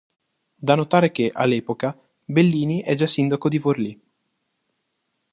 Da 0.57 0.73
notare 0.73 1.11
che, 1.11 1.29
all'epoca, 1.31 1.95
Bellini 2.25 2.81
è 2.81 2.95
già 2.95 3.05
Sindaco 3.05 3.47
di 3.49 3.59
Forlì. 3.59 4.01